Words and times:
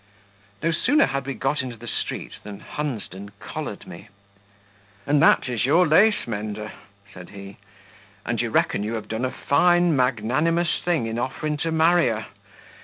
No 0.63 0.71
sooner 0.71 1.05
had 1.05 1.27
we 1.27 1.35
got 1.35 1.61
into 1.61 1.75
the 1.77 1.87
street 1.87 2.31
than 2.41 2.59
Hunsden 2.61 3.29
collared 3.39 3.85
me. 3.85 4.07
"And 5.05 5.21
that 5.21 5.47
is 5.47 5.63
your 5.63 5.85
lace 5.87 6.25
mender?" 6.25 6.71
said 7.13 7.29
he; 7.29 7.57
"and 8.25 8.41
you 8.41 8.49
reckon 8.49 8.81
you 8.81 8.95
have 8.95 9.07
done 9.07 9.25
a 9.25 9.29
fine, 9.31 9.95
magnanimous 9.95 10.79
thing 10.83 11.05
in 11.05 11.19
offering 11.19 11.55
to 11.57 11.71
marry 11.71 12.07
her? 12.07 12.25